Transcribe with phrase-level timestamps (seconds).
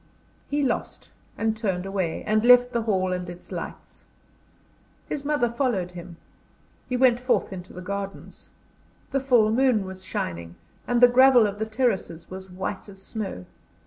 [0.49, 4.03] He lost, and turned away, and left the hall and its lights.
[5.07, 6.17] His mother followed him.
[6.89, 8.49] He went forth into the gardens.
[9.11, 10.55] The full moon was shining,
[10.87, 13.45] and the gravel of the terraces was white as snow.